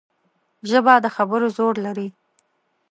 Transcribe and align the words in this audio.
ژبه 0.69 0.93
د 1.03 1.05
خبرو 1.15 1.47
زور 1.57 1.75
لري 1.85 2.07